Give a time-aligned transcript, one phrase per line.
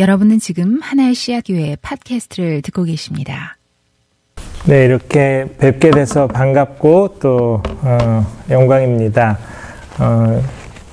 [0.00, 3.58] 여러분은 지금 하나의 씨앗교회 팟캐스트를 듣고 계십니다.
[4.64, 9.38] 네, 이렇게 뵙게 돼서 반갑고 또 어, 영광입니다.
[9.98, 10.42] 어,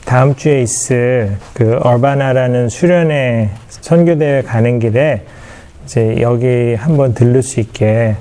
[0.03, 5.25] 다음 주에 있을 그 얼바나라는 수련회 선교대회 가는 길에
[5.85, 8.17] 이제 여기 한번 들를 수 있게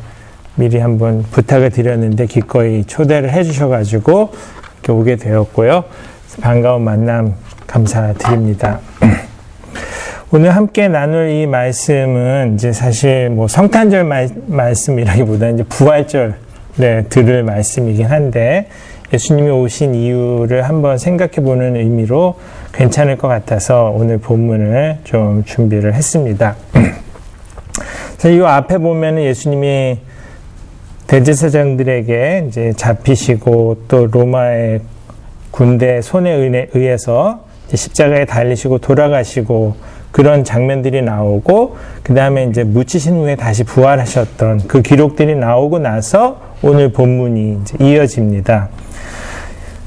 [0.55, 4.33] 미리 한번 부탁을 드렸는데 기꺼이 초대를 해주셔가지고
[4.75, 5.83] 이렇게 오게 되었고요.
[6.41, 7.35] 반가운 만남
[7.67, 8.79] 감사드립니다.
[10.33, 16.35] 오늘 함께 나눌 이 말씀은 이제 사실 뭐 성탄절 말, 말씀이라기보다 이제 부활절
[16.79, 18.67] 네, 들을 말씀이긴 한데
[19.13, 22.35] 예수님이 오신 이유를 한번 생각해 보는 의미로
[22.73, 26.57] 괜찮을 것 같아서 오늘 본문을 좀 준비를 했습니다.
[28.27, 30.01] 이 앞에 보면은 예수님이
[31.07, 34.81] 대제사장들에게 이제 잡히시고 또 로마의
[35.53, 36.33] 군대 손에
[36.75, 44.81] 의해서 십자가에 달리시고 돌아가시고 그런 장면들이 나오고 그 다음에 이제 묻히신 후에 다시 부활하셨던 그
[44.81, 48.71] 기록들이 나오고 나서 오늘 본문이 이어집니다.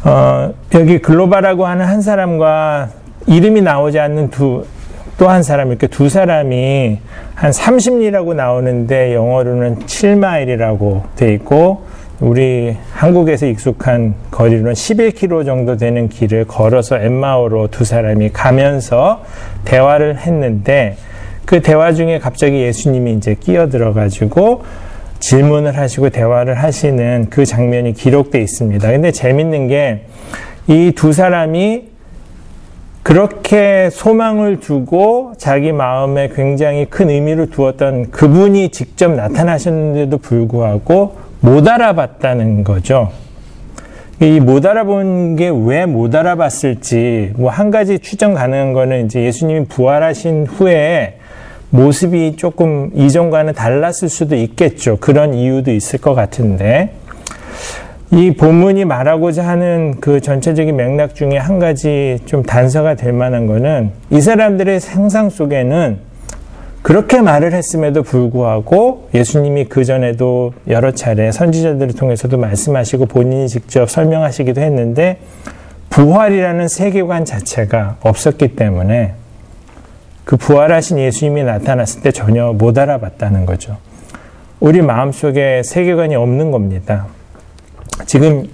[0.04, 2.90] 어, 여기 글로바라고 하는 한 사람과
[3.26, 4.66] 이름이 나오지 않는 두,
[5.18, 7.00] 또 한 사람, 이렇게 두 사람이
[7.34, 11.86] 한 30리라고 나오는데 영어로는 7마일이라고 돼 있고
[12.20, 19.24] 우리 한국에서 익숙한 거리로는 11km 정도 되는 길을 걸어서 엠마오로 두 사람이 가면서
[19.66, 20.98] 대화를 했는데
[21.46, 24.64] 그 대화 중에 갑자기 예수님이 이제 끼어들어 가지고
[25.20, 28.92] 질문을 하시고 대화를 하시는 그 장면이 기록되어 있습니다.
[28.92, 30.06] 근데 재밌는 게
[30.70, 31.90] 이 두 사람이
[33.02, 42.64] 그렇게 소망을 두고 자기 마음에 굉장히 큰 의미를 두었던 그분이 직접 나타나셨는데도 불구하고 못 알아봤다는
[42.64, 43.12] 거죠.
[44.22, 49.66] 이 못 알아본 게 왜 못 알아봤을지 뭐 한 가지 추정 가능한 거는 이제 예수님이
[49.66, 51.16] 부활하신 후에
[51.70, 54.98] 모습이 조금 이전과는 달랐을 수도 있겠죠.
[54.98, 56.94] 그런 이유도 있을 것 같은데
[58.12, 63.92] 이 본문이 말하고자 하는 그 전체적인 맥락 중에 한 가지 좀 단서가 될 만한 거는
[64.10, 66.09] 이 사람들의 상상 속에는
[66.82, 75.20] 그렇게 말을 했음에도 불구하고 예수님이 그전에도 여러 차례 선지자들을 통해서도 말씀하시고 본인이 직접 설명하시기도 했는데
[75.90, 79.14] 부활이라는 세계관 자체가 없었기 때문에
[80.24, 83.78] 그 부활하신 예수님이 나타났을 때 전혀 못 알아봤다는 거죠.
[84.60, 87.08] 우리 마음속에 세계관이 없는 겁니다.
[88.06, 88.48] 지금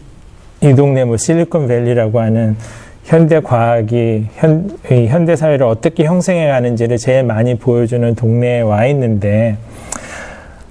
[0.61, 2.55] 이 동네 뭐 실리콘밸리라고 하는
[3.05, 9.57] 현대 과학이 현, 현대 사회를 어떻게 형성해 가는지를 제일 많이 보여주는 동네에 와 있는데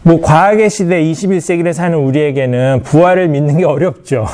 [0.03, 4.27] 뭐 과학의 시대 21세기를 사는 우리에게는 부활을 믿는 게 어렵죠.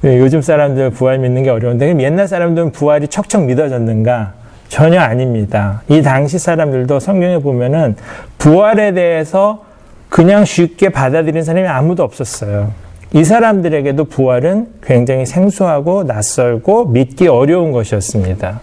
[0.00, 4.34] 네, 요즘 사람들 부활 믿는 게 어려운데 그럼 옛날 사람들은 부활이 척척 믿어졌는가?
[4.68, 5.82] 전혀 아닙니다.
[5.88, 7.94] 이 당시 사람들도 성경에 보면은
[8.38, 9.64] 부활에 대해서
[10.08, 12.72] 그냥 쉽게 받아들인 사람이 아무도 없었어요.
[13.14, 18.60] 이 사람들에게도 부활은 굉장히 생소하고 낯설고 믿기 어려운 것이었습니다.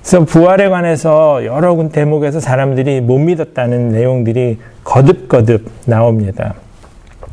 [0.00, 6.54] 그래서 부활에 관해서 여러 대목에서 사람들이 못 믿었다는 내용들이 거듭거듭 나옵니다.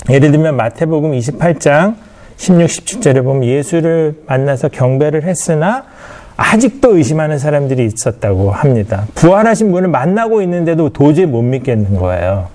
[0.09, 1.95] 예를 들면 마태복음 28장
[2.35, 5.85] 16, 17절에 보면 예수를 만나서 경배를 했으나
[6.35, 9.05] 아직도 의심하는 사람들이 있었다고 합니다.
[9.15, 12.47] 부활하신 분을 만나고 있는데도 도저히 못 믿겠는 거예요.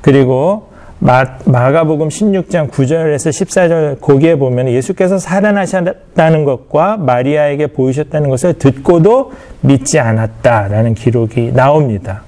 [0.00, 0.68] 그리고
[0.98, 9.98] 마, 마가복음 16장 9절에서 14절 거기에 보면 예수께서 살아나셨다는 것과 마리아에게 보이셨다는 것을 듣고도 믿지
[9.98, 12.22] 않았다라는 기록이 나옵니다.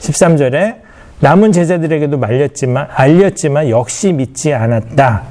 [0.00, 0.76] 13절에
[1.20, 5.22] 남은 제자들에게도 말렸지만 알렸지만 역시 믿지 않았다.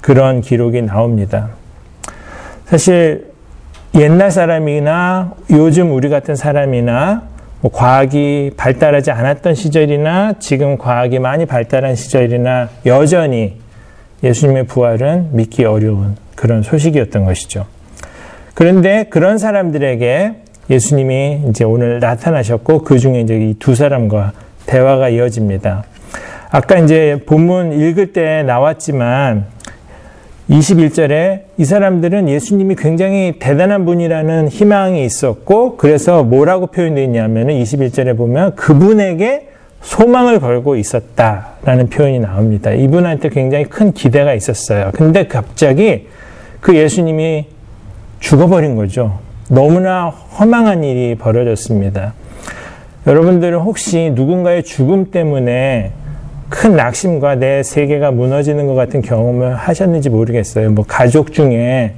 [0.00, 1.50] 그런 기록이 나옵니다.
[2.66, 3.32] 사실
[3.94, 7.31] 옛날 사람이나 요즘 우리 같은 사람이나
[7.62, 13.56] 뭐 과학이 발달하지 않았던 시절이나 지금 과학이 많이 발달한 시절이나 여전히
[14.24, 17.66] 예수님의 부활은 믿기 어려운 그런 소식이었던 것이죠.
[18.54, 20.34] 그런데 그런 사람들에게
[20.70, 24.32] 예수님이 이제 오늘 나타나셨고 그 중에 이제 이 두 사람과
[24.66, 25.84] 대화가 이어집니다.
[26.50, 29.46] 아까 이제 본문 읽을 때 나왔지만
[30.52, 38.54] 21절에 이 사람들은 예수님이 굉장히 대단한 분이라는 희망이 있었고 그래서 뭐라고 표현되어 있냐면 21절에 보면
[38.54, 39.48] 그분에게
[39.80, 42.70] 소망을 걸고 있었다라는 표현이 나옵니다.
[42.70, 44.90] 이분한테 굉장히 큰 기대가 있었어요.
[44.92, 46.06] 근데 갑자기
[46.60, 47.46] 그 예수님이
[48.20, 49.18] 죽어버린 거죠.
[49.48, 52.12] 너무나 허망한 일이 벌어졌습니다.
[53.06, 55.92] 여러분들은 혹시 누군가의 죽음 때문에
[56.52, 60.70] 큰 낙심과 내 세계가 무너지는 것 같은 경험을 하셨는지 모르겠어요.
[60.70, 61.94] 뭐 가족 중에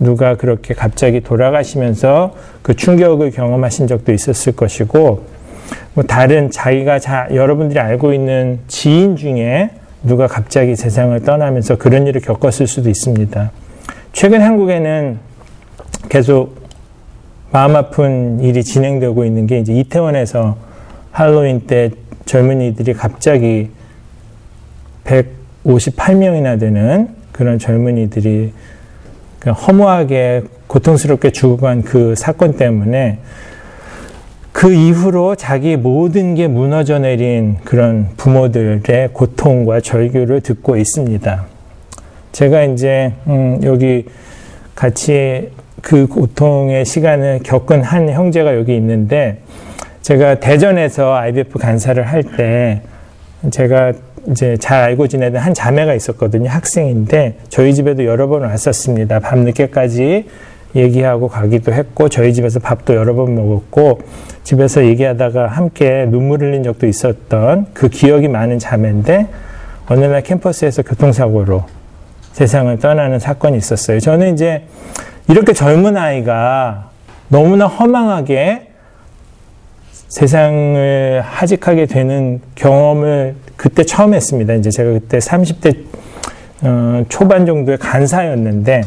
[0.00, 5.24] 누가 그렇게 갑자기 돌아가시면서 그 충격을 경험하신 적도 있었을 것이고
[5.92, 9.70] 뭐 다른 자기가 자, 여러분들이 알고 있는 지인 중에
[10.02, 13.52] 누가 갑자기 세상을 떠나면서 그런 일을 겪었을 수도 있습니다.
[14.12, 15.18] 최근 한국에는
[16.08, 16.62] 계속
[17.50, 20.56] 마음 아픈 일이 진행되고 있는 게 이제 이태원에서
[21.10, 21.90] 할로윈 때
[22.24, 23.68] 젊은이들이 갑자기
[25.04, 28.52] 158명이나 되는 그런 젊은이들이
[29.46, 33.18] 허무하게 고통스럽게 죽어간 그 사건 때문에
[34.52, 41.46] 그 이후로 자기 모든 게 무너져 내린 그런 부모들의 고통과 절규를 듣고 있습니다.
[42.32, 44.06] 제가 이제 음 여기
[44.74, 45.50] 같이
[45.80, 49.38] 그 고통의 시간을 겪은 한 형제가 여기 있는데
[50.02, 52.82] 제가 대전에서 IBF 간사를 할 때
[53.50, 53.92] 제가
[54.30, 56.48] 이제 잘 알고 지내던 한 자매가 있었거든요.
[56.48, 59.20] 학생인데 저희 집에도 여러 번 왔었습니다.
[59.20, 60.26] 밤늦게까지
[60.74, 64.00] 얘기하고 가기도 했고 저희 집에서 밥도 여러 번 먹었고
[64.44, 69.26] 집에서 얘기하다가 함께 눈물 흘린 적도 있었던 그 기억이 많은 자매인데
[69.88, 71.64] 어느 날 캠퍼스에서 교통사고로
[72.32, 74.00] 세상을 떠나는 사건이 있었어요.
[74.00, 74.64] 저는 이제
[75.28, 76.90] 이렇게 젊은 아이가
[77.28, 78.68] 너무나 허망하게
[80.08, 84.54] 세상을 하직하게 되는 경험을 그때 처음 했습니다.
[84.54, 85.76] 이제 제가 그때 30대
[86.62, 88.80] 어, 초반 정도의 간사였는데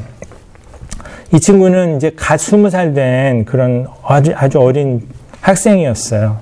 [1.33, 5.07] 이 친구는 이제 갓 20살 된 그런 아주, 아주 어린
[5.39, 6.39] 학생이었어요.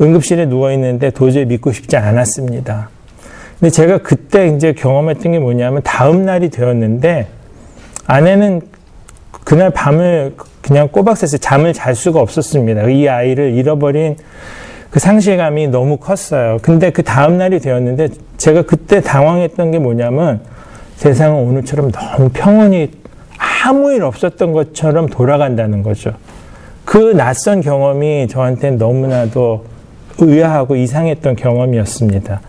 [0.00, 2.88] 응급실에 누워 있는데 도저히 믿고 싶지 않았습니다.
[3.60, 7.26] 근데 제가 그때 이제 경험했던 게 뭐냐면 다음 날이 되었는데
[8.06, 8.62] 아내는
[9.44, 12.88] 그날 밤을 그냥 꼬박 새서 잠을 잘 수가 없었습니다.
[12.88, 14.16] 이 아이를 잃어버린
[14.92, 16.58] 그 상실감이 너무 컸어요.
[16.60, 20.42] 근데 그 다음 날이 되었는데 제가 그때 당황했던 게 뭐냐면
[20.96, 22.90] 세상은 오늘처럼 너무 평온히
[23.64, 26.12] 아무 일 없었던 것처럼 돌아간다는 거죠.
[26.84, 29.64] 그 낯선 경험이 저한테는 너무나도
[30.18, 32.42] 의아하고 이상했던 경험이었습니다.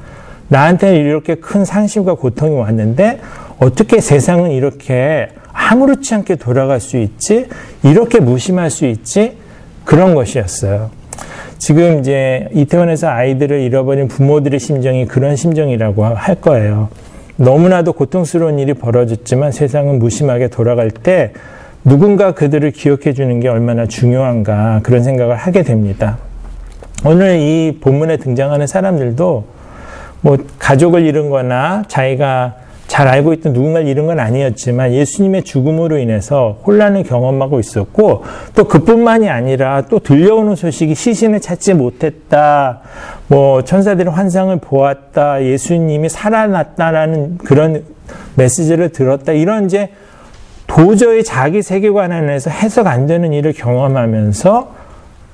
[0.49, 3.21] 나한테는 이렇게 큰 상심과 고통이 왔는데
[3.57, 7.47] 어떻게 세상은 이렇게 아무렇지 않게 돌아갈 수 있지?
[7.83, 9.37] 이렇게 무심할 수 있지?
[9.85, 11.02] 그런 것이었어요.
[11.63, 16.89] 지금 이제 이태원에서 아이들을 잃어버린 부모들의 심정이 그런 심정이라고 할 거예요.
[17.37, 21.31] 너무나도 고통스러운 일이 벌어졌지만 세상은 무심하게 돌아갈 때
[21.85, 26.17] 누군가 그들을 기억해 주는 게 얼마나 중요한가 그런 생각을 하게 됩니다.
[27.05, 29.45] 오늘 이 본문에 등장하는 사람들도
[30.19, 32.55] 뭐 가족을 잃은 거나 자기가
[32.93, 38.23] 잘 알고 있던 누군가를 잃은 건 아니었지만 예수님의 죽음으로 인해서 혼란을 경험하고 있었고
[38.53, 42.81] 또 그뿐만이 아니라 또 들려오는 소식이 시신을 찾지 못했다.
[43.29, 45.43] 뭐 천사들의 환상을 보았다.
[45.43, 47.83] 예수님이 살아났다라는 그런
[48.35, 49.31] 메시지를 들었다.
[49.31, 49.89] 이런 이제
[50.67, 54.71] 도저히 자기 세계관 안에서 해석 안 되는 일을 경험하면서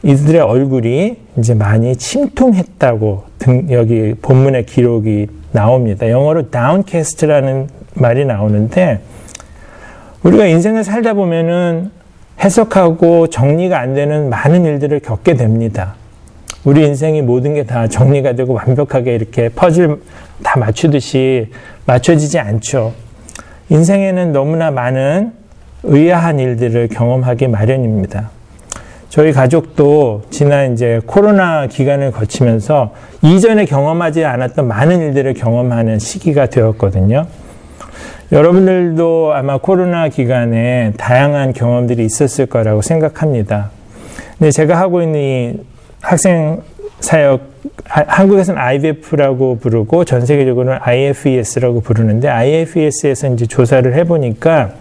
[0.04, 6.10] 이들의 얼굴이 이제 많이 침통했다고 등, 여기 본문의 기록이 나옵니다.
[6.10, 9.00] 영어로 downcast라는 말이 나오는데
[10.24, 11.92] 우리가 인생을 살다 보면은
[12.42, 15.96] 해석하고 정리가 안 되는 많은 일들을 겪게 됩니다.
[16.66, 20.02] 우리 인생이 모든 게 다 정리가 되고 완벽하게 이렇게 퍼즐
[20.44, 21.52] 다 맞추듯이
[21.86, 22.94] 맞춰지지 않죠.
[23.70, 25.32] 인생에는 너무나 많은
[25.84, 28.30] 의아한 일들을 경험하기 마련입니다.
[29.10, 37.26] 저희 가족도 지난 이제 코로나 기간을 거치면서 이전에 경험하지 않았던 많은 일들을 경험하는 시기가 되었거든요.
[38.32, 43.72] 여러분들도 아마 코로나 기간에 다양한 경험들이 있었을 거라고 생각합니다.
[44.38, 45.60] 근데 제가 하고 있는 이
[46.02, 46.62] 학생
[47.00, 47.42] 사역,
[47.86, 54.74] 한국에서는 IVF라고 부르고 전 세계적으로는 IFES라고 부르는데 IFES에서 이제 조사를 해보니까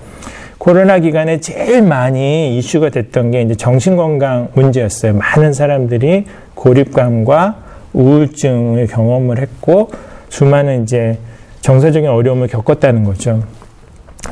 [0.59, 5.15] 코로나 기간에 제일 많이 이슈가 됐던 게 이제 정신건강 문제였어요.
[5.15, 6.25] 많은 사람들이
[6.55, 7.57] 고립감과
[7.93, 9.91] 우울증을 경험을 했고
[10.29, 11.19] 수많은 이제
[11.61, 13.43] 정서적인 어려움을 겪었다는 거죠.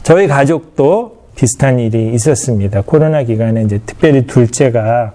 [0.02, 2.82] 저희 가족도 비슷한 일이 있었습니다.
[2.84, 5.12] 코로나 기간에 이제 특별히 둘째가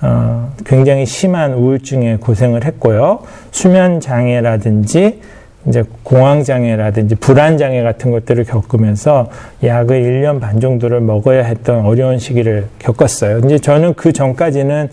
[0.00, 3.20] 어, 굉장히 심한 우울증에 고생을 했고요.
[3.52, 5.20] 수면 장애라든지
[5.66, 9.30] 이제 공황장애라든지 불안장애 같은 것들을 겪으면서
[9.62, 13.38] 약을 1년 반 정도를 먹어야 했던 어려운 시기를 겪었어요.
[13.44, 14.88] 이제 저는 그 전까지는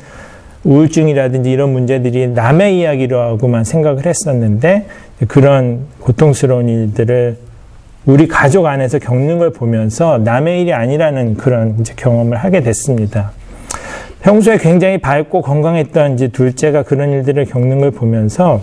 [0.63, 4.85] 우울증이라든지 이런 문제들이 남의 이야기로 하고만 생각을 했었는데
[5.27, 7.37] 그런 고통스러운 일들을
[8.05, 13.31] 우리 가족 안에서 겪는 걸 보면서 남의 일이 아니라는 그런 경험을 하게 됐습니다.
[14.21, 18.61] 평소에 굉장히 밝고 건강했던 이제 둘째가 그런 일들을 겪는 걸 보면서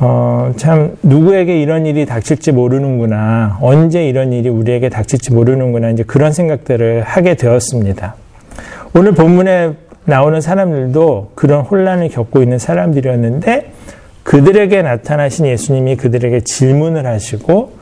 [0.00, 3.58] 어, 참, 누구에게 이런 일이 닥칠지 모르는구나.
[3.60, 5.90] 언제 이런 일이 우리에게 닥칠지 모르는구나.
[5.90, 8.16] 이제 그런 생각들을 하게 되었습니다.
[8.94, 9.74] 오늘 본문에
[10.04, 13.72] 나오는 사람들도 그런 혼란을 겪고 있는 사람들이었는데
[14.22, 17.72] 그들에게 나타나신 예수님이 그들에게 질문을 하시고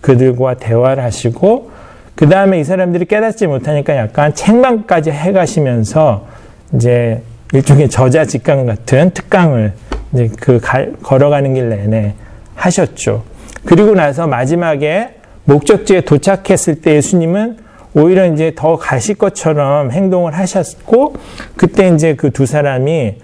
[0.00, 1.70] 그들과 대화를 하시고
[2.14, 6.26] 그 다음에 이 사람들이 깨닫지 못하니까 약간 책망까지 해가시면서
[6.74, 9.72] 이제 일종의 저자 직강 같은 특강을
[10.40, 10.60] 그
[11.02, 12.14] 걸어가는 길 내내
[12.54, 13.24] 하셨죠.
[13.64, 17.58] 그리고 나서 마지막에 목적지에 도착했을 때 예수님은
[17.94, 21.14] 오히려 이제 더 가실 것처럼 행동을 하셨고
[21.56, 23.16] 그때 이제 그 두 사람이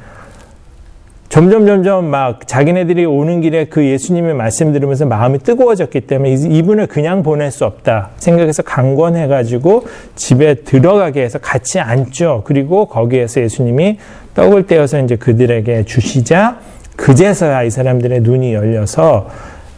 [1.29, 7.23] 점점 점점 막 자기네들이 오는 길에 그 예수님의 말씀 들으면서 마음이 뜨거워졌기 때문에 이분을 그냥
[7.23, 12.45] 보낼 수 없다 생각해서 강권해가지고 집에 들어가게 해서 같이 앉죠.
[12.47, 13.99] 그리고 거기에서 예수님이
[14.35, 16.61] 떡을 떼어서 이제 그들에게 주시자
[16.99, 19.29] 그제서야 이 사람들의 눈이 열려서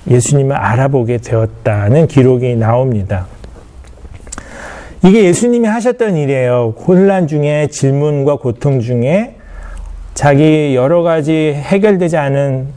[0.08, 3.26] 예수님을 알아보게 되었다는 기록이 나옵니다.
[5.04, 6.74] 이게 예수님이 하셨던 일이에요.
[6.78, 9.36] 혼란 중에 질문과 고통 중에
[10.14, 12.68] 자기 여러 가지 해결되지 않은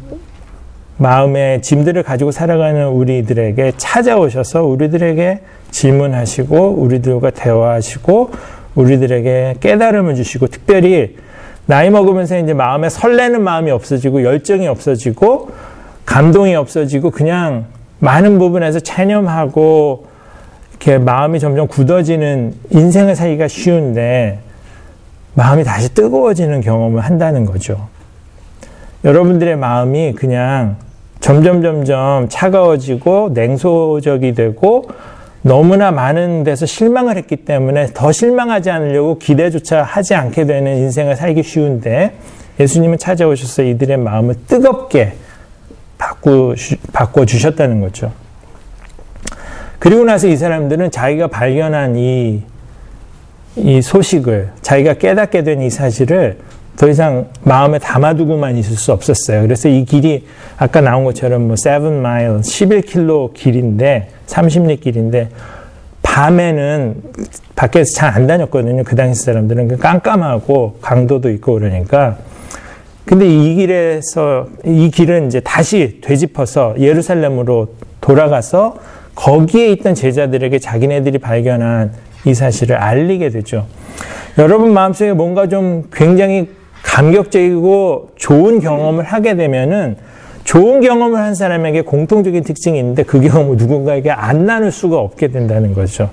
[0.98, 5.40] 마음의 짐들을 가지고 살아가는 우리들에게 찾아오셔서 우리들에게
[5.72, 8.32] 질문하시고 우리들과 대화하시고
[8.76, 11.16] 우리들에게 깨달음을 주시고 특별히
[11.65, 15.51] 나이 먹으면서 이제 마음에 설레는 마음이 없어지고 열정이 없어지고
[16.05, 17.65] 감동이 없어지고 그냥
[18.00, 20.08] 많은 부분에서 체념하고
[20.72, 24.39] 이렇게 마음이 점점 굳어지는 인생을 살기가 쉬운데
[25.36, 27.88] 마음이 다시 뜨거워지는 경험을 한다는 거죠.
[29.05, 30.75] 여러분들의 마음이 그냥
[31.22, 34.86] 점점 점점 차가워지고 냉소적이 되고
[35.44, 41.44] 너무나 많은 데서 실망을 했기 때문에 더 실망하지 않으려고 기대조차 하지 않게 되는 인생을 살기
[41.44, 42.14] 쉬운데
[42.60, 45.14] 예수님은 찾아오셔서 이들의 마음을 뜨겁게
[45.98, 46.56] 바꾸,
[46.94, 48.12] 바꿔주셨다는 거죠.
[49.80, 52.44] 그리고 나서 이 사람들은 자기가 발견한 이,
[53.58, 56.38] 이 소식을, 자기가 깨닫게 된 이 사실을
[56.77, 59.42] 더 이상 마음에 담아두고만 있을 수 없었어요.
[59.42, 60.25] 그래서 이 길이
[60.58, 65.30] 아까 나온 것처럼 뭐 7마일, 11km 길인데 30리 길인데
[66.01, 66.96] 밤에는
[67.56, 68.84] 밖에서 잘 안 다녔거든요.
[68.84, 72.18] 그 당시 사람들은 그 깜깜하고 강도도 있고 그러니까.
[73.06, 77.68] 근데 이 길에서 이 길은 이제 다시 되짚어서 예루살렘으로
[78.01, 78.77] 돌아가서
[79.15, 81.92] 거기에 있던 제자들에게 자기네들이 발견한
[82.25, 83.68] 이 사실을 알리게 되죠.
[84.38, 86.50] 여러분 마음속에 뭔가 좀 굉장히
[86.84, 89.96] 감격적이고 좋은 경험을 하게 되면은
[90.44, 95.74] 좋은 경험을 한 사람에게 공통적인 특징이 있는데 그 경험을 누군가에게 안 나눌 수가 없게 된다는
[95.74, 96.10] 거죠.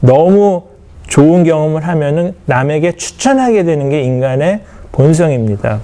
[0.00, 0.62] 너무
[1.06, 4.60] 좋은 경험을 하면은 남에게 추천하게 되는 게 인간의
[4.92, 5.80] 본성입니다.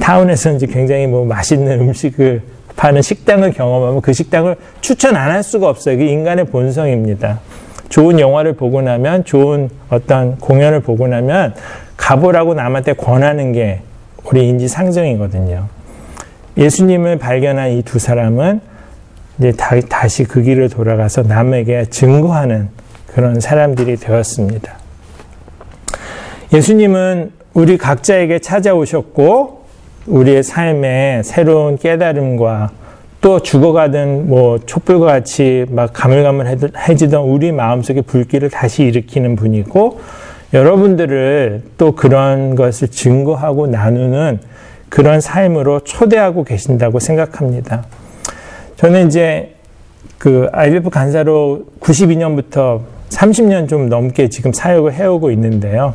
[0.00, 2.42] 타운에서 이제 굉장히 뭐 맛있는 음식을
[2.76, 5.94] 파는 식당을 경험하면 그 식당을 추천 안 할 수가 없어요.
[5.94, 7.40] 이게 인간의 본성입니다.
[7.88, 11.54] 좋은 영화를 보고 나면, 좋은 어떤 공연을 보고 나면,
[11.98, 13.82] 가보라고 남한테 권하는 게
[14.24, 15.66] 우리 인지 상정이거든요.
[16.56, 18.60] 예수님을 발견한 이 두 사람은
[19.38, 22.70] 이제 다, 시그 길을 돌아가서 남에게 증거하는
[23.06, 24.76] 그런 사람들이 되었습니다.
[26.52, 29.64] 예수님은 우리 각자에게 찾아오셨고
[30.06, 32.70] 우리의 삶에 새로운 깨달음과
[33.20, 40.00] 또 죽어가던 뭐 촛불과 같이 막 가물가물해지던 우리 마음속의 불길을 다시 일으키는 분이고
[40.52, 44.40] 여러분들을 또 그런 것을 증거하고 나누는
[44.88, 47.84] 그런 삶으로 초대하고 계신다고 생각합니다.
[48.76, 49.54] 저는 이제
[50.16, 55.94] 그 IBF 간사로 92년부터 30년 좀 넘게 지금 사역을 해오고 있는데요.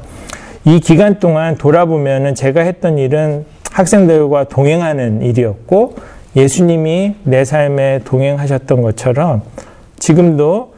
[0.65, 5.95] 이 기간 동안 돌아보면은 제가 했던 일은 학생들과 동행하는 일이었고
[6.35, 9.41] 예수님이 내 삶에 동행하셨던 것처럼
[9.99, 10.72] 지금도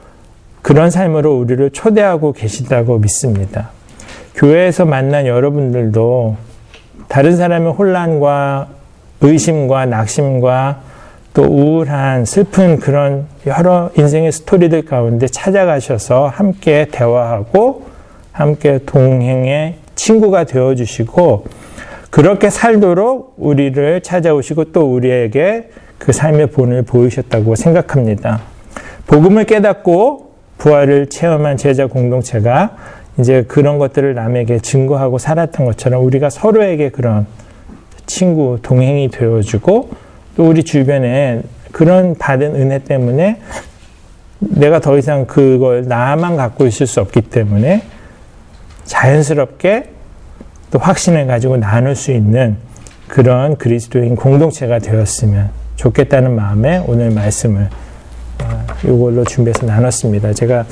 [0.66, 3.70] 그런 삶으로 우리를 초대하고 계시다고 믿습니다.
[4.34, 6.38] 교회에서 만난 여러분들도
[7.08, 8.70] 다른 사람의 혼란과
[9.22, 10.80] 의심과 낙심과
[11.36, 17.86] 또 우울한 슬픈 그런 여러 인생의 스토리들 가운데 찾아가셔서 함께 대화하고
[18.32, 21.46] 함께 동행의 친구가 되어 주시고
[22.10, 25.70] 그렇게 살도록 우리를 찾아오시고 또 우리에게
[26.00, 28.42] 그 삶의 본을 보이셨다고 생각합니다.
[29.06, 30.25] 복음을 깨닫고
[30.58, 32.76] 부활을 체험한 제자 공동체가
[33.20, 37.26] 이제 그런 것들을 남에게 증거하고 살았던 것처럼 우리가 서로에게 그런
[38.06, 39.90] 친구, 동행이 되어주고
[40.36, 43.40] 또 우리 주변에 그런 받은 은혜 때문에
[44.40, 47.84] 내가 더 이상 그걸 나만 갖고 있을 수 없기 때문에
[48.84, 49.90] 자연스럽게
[50.72, 52.58] 또 확신을 가지고 나눌 수 있는
[53.08, 57.70] 그런 그리스도인 공동체가 되었으면 좋겠다는 마음에 오늘 말씀을 어,
[58.84, 60.34] 이걸로 준비해서 나눴습니다.
[60.34, 60.66] 제가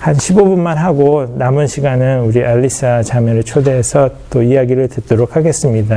[0.00, 5.94] 한 15분만 하고 남은 시간은 우리 알리사 자매를 초대해서 또 이야기를 듣도록 하겠습니다.